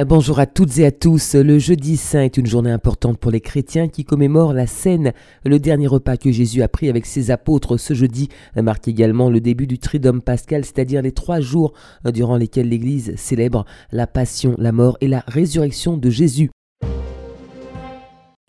Euh, 0.00 0.06
bonjour 0.06 0.38
à 0.38 0.46
toutes 0.46 0.78
et 0.78 0.86
à 0.86 0.90
tous. 0.90 1.34
Le 1.34 1.58
jeudi 1.58 1.98
saint 1.98 2.22
est 2.22 2.38
une 2.38 2.46
journée 2.46 2.70
importante 2.70 3.18
pour 3.18 3.30
les 3.30 3.42
chrétiens 3.42 3.88
qui 3.88 4.06
commémorent 4.06 4.54
la 4.54 4.66
scène. 4.66 5.12
Le 5.44 5.58
dernier 5.58 5.86
repas 5.86 6.16
que 6.16 6.32
Jésus 6.32 6.62
a 6.62 6.68
pris 6.68 6.88
avec 6.88 7.04
ses 7.04 7.30
apôtres 7.30 7.76
ce 7.76 7.92
jeudi 7.92 8.30
marque 8.56 8.88
également 8.88 9.28
le 9.28 9.42
début 9.42 9.66
du 9.66 9.78
Triduum 9.78 10.22
pascal, 10.22 10.64
c'est-à-dire 10.64 11.02
les 11.02 11.12
trois 11.12 11.40
jours 11.40 11.74
euh, 12.06 12.10
durant 12.10 12.38
lesquels 12.38 12.70
l'Église 12.70 13.14
célèbre 13.16 13.66
la 13.90 14.06
passion, 14.06 14.54
la 14.56 14.72
mort 14.72 14.96
et 15.02 15.08
la 15.08 15.24
résurrection 15.26 15.98
de 15.98 16.08
Jésus. 16.08 16.48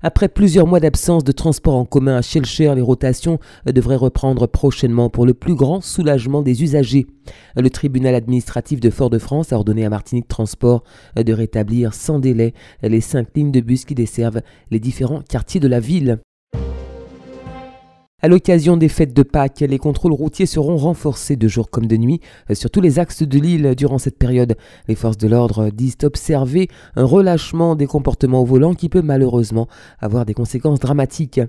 Après 0.06 0.28
plusieurs 0.28 0.68
mois 0.68 0.82
d'absence 0.82 1.24
de 1.24 1.32
transport 1.32 1.76
en 1.76 1.86
commun 1.86 2.18
à 2.18 2.22
Schellcher, 2.22 2.76
les 2.76 2.82
rotations 2.82 3.40
devraient 3.66 3.96
reprendre 3.96 4.48
prochainement 4.48 5.10
pour 5.10 5.26
le 5.26 5.34
plus 5.34 5.56
grand 5.56 5.80
soulagement 5.80 6.42
des 6.42 6.62
usagers. 6.62 7.08
Le 7.56 7.70
tribunal 7.70 8.14
administratif 8.14 8.82
de 8.82 8.90
Fort-de-France 8.90 9.54
a 9.54 9.56
ordonné 9.56 9.86
à 9.86 9.90
Martinique 9.90 10.28
Transport 10.28 10.84
de 11.16 11.32
rétablir 11.32 11.94
sans 11.94 12.20
délai 12.20 12.54
les 12.82 13.00
cinq 13.00 13.30
lignes 13.34 13.54
de 13.54 13.62
bus 13.62 13.86
qui 13.86 13.96
desservent 13.96 14.42
les 14.72 14.82
différents 14.82 15.22
quartiers 15.22 15.62
de 15.62 15.70
la 15.70 15.80
ville. 15.80 16.20
À 18.26 18.30
l'occasion 18.30 18.78
des 18.78 18.88
fêtes 18.88 19.14
de 19.14 19.22
Pâques, 19.22 19.60
les 19.60 19.78
contrôles 19.78 20.14
routiers 20.14 20.46
seront 20.46 20.78
renforcés 20.78 21.36
de 21.36 21.50
jour 21.50 21.70
comme 21.70 21.88
de 21.88 21.98
nuit 21.98 22.22
euh, 22.50 22.56
sur 22.56 22.72
tous 22.72 22.80
les 22.80 22.98
axes 22.98 23.22
de 23.22 23.38
l'île 23.38 23.76
durant 23.76 23.98
cette 23.98 24.18
période. 24.18 24.56
Les 24.88 24.96
forces 24.96 25.18
de 25.18 25.28
l'ordre 25.28 25.72
disent 25.72 25.98
observer 26.04 26.70
un 26.96 27.04
relâchement 27.04 27.76
des 27.76 27.86
comportements 27.86 28.40
au 28.40 28.46
volant 28.46 28.76
qui 28.76 28.88
peut 28.88 29.02
malheureusement 29.02 29.68
avoir 30.00 30.26
des 30.26 30.34
conséquences 30.34 30.80
dramatiques. 30.80 31.42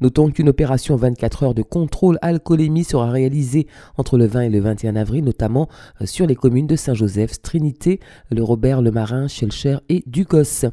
Notons 0.00 0.30
qu'une 0.30 0.48
opération 0.48 0.96
24 0.96 1.42
heures 1.42 1.54
de 1.54 1.60
contrôle 1.60 2.18
alcoolémie 2.22 2.84
sera 2.84 3.10
réalisée 3.10 3.66
entre 3.98 4.16
le 4.16 4.24
20 4.24 4.40
et 4.40 4.48
le 4.48 4.60
21 4.60 4.96
avril, 4.96 5.24
notamment 5.24 5.68
euh, 6.00 6.06
sur 6.06 6.26
les 6.26 6.34
communes 6.34 6.66
de 6.66 6.76
Saint-Joseph, 6.76 7.42
Trinité, 7.42 8.00
le 8.30 8.42
Robert, 8.42 8.80
le 8.80 8.90
Marin, 8.90 9.28
Schellcher 9.28 9.80
et 9.90 10.02
Ducos. 10.06 10.64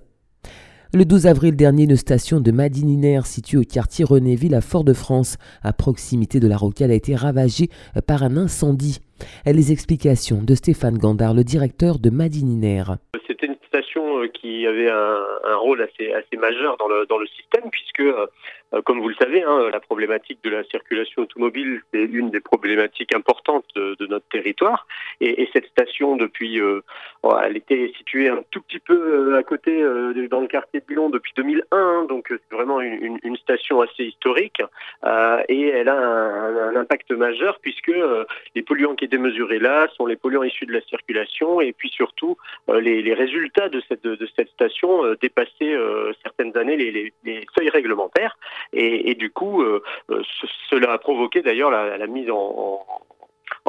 Le 0.92 1.06
12 1.06 1.28
avril 1.28 1.56
dernier, 1.56 1.84
une 1.84 1.96
station 1.96 2.40
de 2.40 2.50
Madininaire 2.50 3.28
située 3.28 3.60
au 3.60 3.64
quartier 3.64 4.04
Renéville 4.04 4.56
à 4.56 4.62
Fort-de-France, 4.62 5.38
à 5.62 5.72
proximité 5.72 6.40
de 6.40 6.48
la 6.48 6.58
Rocade, 6.58 6.90
a 6.90 6.96
été 6.96 7.16
ravagée 7.16 7.70
par 8.08 8.24
un 8.24 8.38
incendie. 8.38 8.98
Les 9.46 9.72
explications 9.72 10.42
de 10.42 10.56
Stéphane 10.56 10.98
Gandard, 10.98 11.36
le 11.36 11.44
directeur 11.44 12.00
de 12.00 12.10
Madininaire. 12.10 12.98
Euh, 13.98 14.28
qui 14.28 14.68
avait 14.68 14.90
un, 14.90 15.56
rôle 15.56 15.82
assez, 15.82 16.38
majeur 16.38 16.78
dans 16.78 16.88
le, 16.88 17.06
dans 17.08 17.18
le 17.18 17.28
système 17.28 17.70
puisque 17.70 18.00
euh, 18.02 18.28
euh, 18.74 18.82
comme 18.82 19.00
vous 19.00 19.10
le 19.10 19.16
savez, 19.16 19.44
hein, 19.44 19.70
la 19.72 19.80
problématique 19.80 20.40
de 20.44 20.50
la 20.50 20.64
circulation 20.66 21.24
automobile, 21.24 21.82
c'est 21.92 22.04
une 22.04 22.30
des 22.30 22.40
problématiques 22.40 23.16
importantes 23.16 23.66
de, 23.76 24.06
notre 24.08 24.28
territoire. 24.30 24.88
Et, 25.22 25.50
cette 25.54 25.68
station, 25.68 26.16
depuis, 26.16 26.60
euh, 26.60 26.82
elle 27.44 27.58
était 27.58 27.92
située 27.98 28.30
un 28.30 28.44
tout 28.52 28.62
petit 28.62 28.80
peu 28.80 29.36
à 29.36 29.44
côté, 29.44 29.82
dans 30.30 30.42
le 30.42 30.48
quartier 30.48 30.80
de 30.80 30.86
Bilon 30.86 31.10
depuis 31.10 31.34
2001, 31.36 31.64
hein, 31.72 32.06
donc 32.08 32.28
c'est 32.30 32.56
vraiment 32.56 32.82
une, 32.82 33.38
station 33.38 33.82
assez 33.82 34.04
historique. 34.04 34.62
et 35.48 35.68
elle 35.68 35.90
a 35.90 35.96
un, 35.96 36.76
impact 36.76 37.12
majeur 37.12 37.60
puisque 37.62 37.92
les 38.56 38.62
polluants 38.62 38.96
qui 38.96 39.06
étaient 39.06 39.18
mesurés 39.18 39.60
là 39.60 39.88
sont 39.96 40.06
les 40.06 40.16
polluants 40.16 40.44
issus 40.44 40.66
de 40.66 40.74
la 40.74 40.82
circulation, 40.82 41.62
et 41.62 41.74
puis 41.74 41.90
surtout 41.90 42.38
les, 42.68 43.14
résultats 43.14 43.70
de 43.70 43.79
de, 44.04 44.28
cette 44.36 44.50
station 44.50 45.14
dépassaient 45.22 45.76
certaines 46.24 46.56
années 46.58 46.78
les, 46.78 47.46
seuils 47.58 47.70
réglementaires. 47.70 48.38
Et, 48.74 49.16
du 49.16 49.32
coup, 49.32 49.62
euh, 49.62 49.82
euh, 50.12 50.22
cela 50.70 50.94
a 50.94 50.98
provoqué 50.98 51.42
d'ailleurs 51.42 51.72
la, 51.72 52.08
mise 52.08 52.30
en, 52.30 52.86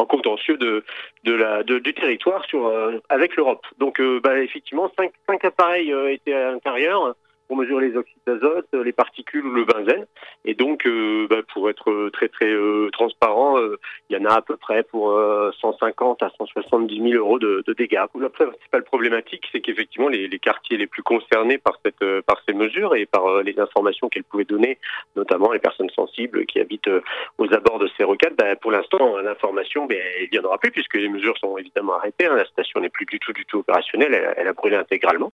contentieux 0.08 0.56
de, 0.56 0.84
la, 1.25 1.62
du 1.62 1.94
territoire 1.94 2.44
sur, 2.47 2.66
euh, 2.66 2.98
avec 3.08 3.36
l'Europe. 3.36 3.66
Donc, 3.78 4.00
bah, 4.22 4.38
effectivement, 4.41 4.91
cinq 4.97 5.44
appareils 5.44 5.92
étaient 6.08 6.34
à 6.34 6.53
l'intérieur 6.53 7.14
pour 7.51 7.56
mesurer 7.56 7.89
les 7.89 7.97
oxydes 7.97 8.23
d'azote, 8.29 8.69
les 8.73 8.93
particules 8.93 9.45
ou 9.45 9.51
le 9.51 9.65
benzène. 9.65 10.06
Et 10.45 10.55
donc, 10.55 10.87
euh, 10.87 11.27
bah, 11.29 11.43
pour 11.53 11.69
être 11.69 12.09
très 12.11 12.29
très 12.29 12.47
euh, 12.47 12.91
transparent, 12.93 13.59
euh, 13.59 13.77
il 14.09 14.16
y 14.16 14.21
en 14.21 14.25
a 14.25 14.34
à 14.34 14.41
peu 14.41 14.56
près 14.56 14.84
pour 14.84 15.21
150 15.60 16.22
à 16.22 16.31
170 16.39 17.10
000 17.10 17.15
euros 17.15 17.41
de, 17.41 17.65
de 17.66 17.72
dégâts. 17.72 18.05
La 18.21 18.28
principale 18.28 18.84
problématique, 18.84 19.49
c'est 19.50 19.60
qu'effectivement 19.60 20.06
les, 20.06 20.39
quartiers 20.39 20.77
les 20.77 20.87
plus 20.87 21.03
concernés 21.03 21.59
par 21.59 21.77
cette 21.84 22.22
par 22.22 22.41
ces 22.47 22.55
mesures 22.55 22.94
et 22.94 23.05
par 23.05 23.43
les 23.43 23.59
informations 23.59 24.09
qu'elles 24.09 24.22
pouvaient 24.22 24.44
donner, 24.44 24.78
notamment 25.16 25.50
les 25.50 25.59
personnes 25.59 25.91
sensibles 25.91 26.47
qui 26.47 26.60
habitent 26.60 26.91
aux 27.39 27.53
abords 27.53 27.81
de 27.81 27.91
ces 27.97 28.05
rocades, 28.05 28.34
bah, 28.39 28.55
pour 28.55 28.71
l'instant 28.71 29.19
l'information, 29.19 29.87
ben, 29.87 29.99
elle 30.21 30.28
viendra 30.28 30.56
plus 30.59 30.71
puisque 30.71 30.94
les 30.94 31.09
mesures 31.09 31.37
sont 31.39 31.59
évidemment 31.59 31.94
arrêtées. 31.94 32.27
Hein. 32.27 32.37
La 32.37 32.47
station 32.47 32.81
n'est 32.81 32.91
plus 32.91 33.06
du 33.06 33.19
tout 33.19 33.33
du 33.33 33.44
tout 33.44 33.59
opérationnelle, 33.59 34.15
elle, 34.15 34.34
elle 34.37 34.47
a 34.47 34.53
brûlé 34.53 34.77
intégralement. 34.77 35.33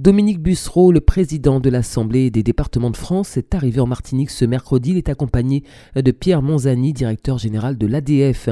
Dominique 0.00 0.40
Bussereau, 0.40 0.92
le 0.92 1.02
président 1.02 1.60
de 1.60 1.68
l'Assemblée 1.68 2.30
des 2.30 2.42
départements 2.42 2.88
de 2.88 2.96
France, 2.96 3.36
est 3.36 3.54
arrivé 3.54 3.80
en 3.80 3.86
Martinique 3.86 4.30
ce 4.30 4.46
mercredi. 4.46 4.92
Il 4.92 4.96
est 4.96 5.10
accompagné 5.10 5.62
de 5.94 6.10
Pierre 6.10 6.40
Monzani, 6.40 6.94
directeur 6.94 7.36
général 7.36 7.76
de 7.76 7.86
l'ADF. 7.86 8.48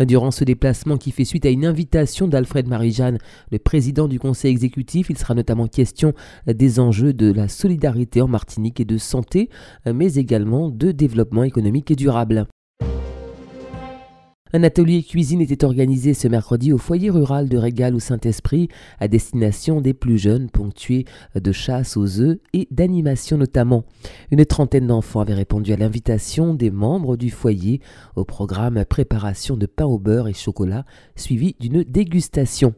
Durant 0.00 0.30
ce 0.30 0.44
déplacement 0.44 0.98
qui 0.98 1.10
fait 1.10 1.24
suite 1.24 1.46
à 1.46 1.48
une 1.48 1.64
invitation 1.64 2.28
d'Alfred 2.28 2.68
Marie-Jeanne, 2.68 3.16
le 3.50 3.58
président 3.58 4.08
du 4.08 4.18
conseil 4.18 4.50
exécutif, 4.50 5.08
il 5.08 5.16
sera 5.16 5.32
notamment 5.32 5.68
question 5.68 6.12
des 6.46 6.78
enjeux 6.78 7.14
de 7.14 7.32
la 7.32 7.48
solidarité 7.48 8.20
en 8.20 8.28
Martinique 8.28 8.78
et 8.78 8.84
de 8.84 8.98
santé, 8.98 9.48
mais 9.90 10.16
également 10.16 10.68
de 10.68 10.92
développement 10.92 11.44
économique 11.44 11.90
et 11.90 11.96
durable. 11.96 12.46
Un 14.52 14.64
atelier 14.64 15.04
cuisine 15.04 15.40
était 15.40 15.64
organisé 15.64 16.12
ce 16.12 16.26
mercredi 16.26 16.72
au 16.72 16.78
foyer 16.78 17.08
rural 17.08 17.48
de 17.48 17.56
Régal 17.56 17.94
au 17.94 18.00
Saint-Esprit 18.00 18.68
à 18.98 19.06
destination 19.06 19.80
des 19.80 19.94
plus 19.94 20.18
jeunes, 20.18 20.50
ponctués 20.50 21.04
de 21.36 21.52
chasse 21.52 21.96
aux 21.96 22.18
œufs 22.18 22.38
et 22.52 22.66
d'animation 22.72 23.36
notamment. 23.36 23.84
Une 24.32 24.44
trentaine 24.44 24.88
d'enfants 24.88 25.20
avaient 25.20 25.34
répondu 25.34 25.72
à 25.72 25.76
l'invitation 25.76 26.52
des 26.52 26.72
membres 26.72 27.16
du 27.16 27.30
foyer 27.30 27.80
au 28.16 28.24
programme 28.24 28.84
préparation 28.84 29.56
de 29.56 29.66
pain 29.66 29.84
au 29.84 30.00
beurre 30.00 30.26
et 30.26 30.34
chocolat 30.34 30.84
suivi 31.14 31.54
d'une 31.60 31.84
dégustation. 31.84 32.74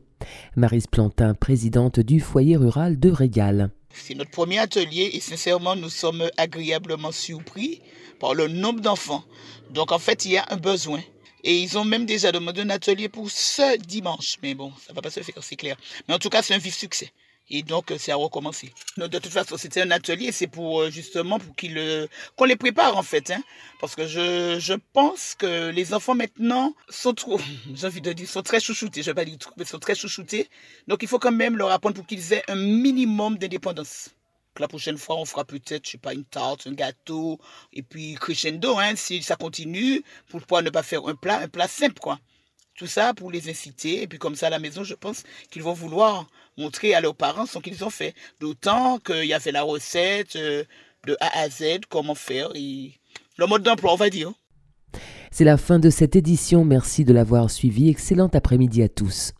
Marise 0.56 0.86
Plantin, 0.86 1.32
présidente 1.32 2.00
du 2.00 2.20
foyer 2.20 2.56
rural 2.56 3.00
de 3.00 3.10
Régal. 3.10 3.70
C'est 3.94 4.14
notre 4.14 4.30
premier 4.30 4.58
atelier 4.58 5.10
et 5.14 5.20
sincèrement, 5.20 5.74
nous 5.74 5.88
sommes 5.88 6.24
agréablement 6.36 7.12
surpris 7.12 7.80
par 8.20 8.34
le 8.34 8.48
nombre 8.48 8.82
d'enfants. 8.82 9.24
Donc 9.72 9.90
en 9.90 9.98
fait, 9.98 10.26
il 10.26 10.32
y 10.32 10.36
a 10.36 10.44
un 10.50 10.56
besoin. 10.58 11.00
Et 11.44 11.58
ils 11.58 11.76
ont 11.76 11.84
même 11.84 12.06
déjà 12.06 12.30
demandé 12.32 12.62
un 12.62 12.70
atelier 12.70 13.08
pour 13.08 13.30
ce 13.30 13.76
dimanche. 13.78 14.36
Mais 14.42 14.54
bon, 14.54 14.72
ça 14.86 14.92
va 14.92 15.02
pas 15.02 15.10
se 15.10 15.20
faire, 15.20 15.42
c'est 15.42 15.56
clair. 15.56 15.76
Mais 16.06 16.14
en 16.14 16.18
tout 16.18 16.30
cas, 16.30 16.42
c'est 16.42 16.54
un 16.54 16.58
vif 16.58 16.76
succès. 16.76 17.12
Et 17.50 17.62
donc, 17.62 17.90
euh, 17.90 17.96
c'est 17.98 18.12
à 18.12 18.16
recommencer. 18.16 18.72
de 18.96 19.06
toute 19.06 19.32
façon, 19.32 19.56
c'était 19.56 19.82
un 19.82 19.90
atelier, 19.90 20.32
c'est 20.32 20.46
pour 20.46 20.82
euh, 20.82 20.90
justement 20.90 21.38
pour 21.38 21.54
qu'ils 21.56 22.08
qu'on 22.36 22.44
les 22.44 22.56
prépare 22.56 22.96
en 22.96 23.02
fait. 23.02 23.30
Hein. 23.30 23.42
Parce 23.80 23.94
que 23.94 24.06
je, 24.06 24.58
je 24.60 24.74
pense 24.92 25.34
que 25.34 25.70
les 25.70 25.92
enfants 25.92 26.14
maintenant 26.14 26.74
sont 26.88 27.12
trop, 27.12 27.40
j'ai 27.74 27.86
envie 27.86 28.00
de 28.00 28.12
dire, 28.12 28.28
sont 28.28 28.42
très 28.42 28.60
chouchoutés. 28.60 29.02
Je 29.02 29.10
vais 29.10 29.14
pas 29.14 29.24
dire 29.24 29.38
trop, 29.38 29.52
mais 29.56 29.64
sont 29.64 29.80
très 29.80 29.94
chouchoutés. 29.94 30.48
Donc, 30.86 31.02
il 31.02 31.08
faut 31.08 31.18
quand 31.18 31.32
même 31.32 31.56
leur 31.56 31.72
apprendre 31.72 31.96
pour 31.96 32.06
qu'ils 32.06 32.32
aient 32.32 32.44
un 32.48 32.56
minimum 32.56 33.36
d'indépendance 33.36 34.10
la 34.58 34.68
prochaine 34.68 34.98
fois, 34.98 35.16
on 35.16 35.24
fera 35.24 35.44
peut-être, 35.44 35.86
je 35.86 35.92
sais 35.92 35.98
pas, 35.98 36.12
une 36.12 36.24
tarte, 36.24 36.66
un 36.66 36.72
gâteau, 36.72 37.38
et 37.72 37.82
puis 37.82 38.14
crescendo, 38.14 38.78
hein, 38.78 38.94
si 38.96 39.22
ça 39.22 39.36
continue, 39.36 40.02
pour 40.28 40.40
pouvoir 40.40 40.62
ne 40.62 40.70
pas 40.70 40.82
faire 40.82 41.06
un 41.06 41.14
plat, 41.14 41.38
un 41.38 41.48
plat 41.48 41.68
simple, 41.68 42.00
quoi. 42.00 42.18
Tout 42.76 42.86
ça 42.86 43.14
pour 43.14 43.30
les 43.30 43.50
inciter, 43.50 44.02
et 44.02 44.06
puis 44.06 44.18
comme 44.18 44.34
ça, 44.34 44.46
à 44.46 44.50
la 44.50 44.58
maison, 44.58 44.82
je 44.82 44.94
pense 44.94 45.24
qu'ils 45.50 45.62
vont 45.62 45.74
vouloir 45.74 46.28
montrer 46.56 46.94
à 46.94 47.00
leurs 47.00 47.14
parents 47.14 47.46
ce 47.46 47.58
qu'ils 47.58 47.84
ont 47.84 47.90
fait. 47.90 48.14
D'autant 48.40 48.98
qu'il 48.98 49.24
y 49.24 49.34
avait 49.34 49.52
la 49.52 49.62
recette 49.62 50.36
euh, 50.36 50.64
de 51.06 51.16
A 51.20 51.40
à 51.40 51.48
Z, 51.48 51.80
comment 51.88 52.14
faire, 52.14 52.50
le 52.54 53.46
mode 53.46 53.62
d'emploi, 53.62 53.92
on 53.92 53.96
va 53.96 54.10
dire. 54.10 54.32
C'est 55.30 55.44
la 55.44 55.56
fin 55.56 55.78
de 55.78 55.88
cette 55.88 56.14
édition, 56.14 56.64
merci 56.64 57.04
de 57.04 57.12
l'avoir 57.12 57.50
suivi, 57.50 57.88
excellent 57.88 58.28
après-midi 58.32 58.82
à 58.82 58.88
tous. 58.88 59.32